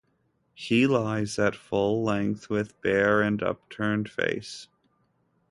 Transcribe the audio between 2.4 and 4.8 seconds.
with bare and upturned face.